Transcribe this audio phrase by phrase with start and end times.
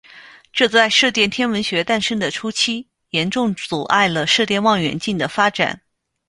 [0.51, 5.79] 这在射电天文学诞生的初期严重阻碍了射电望远镜的发展。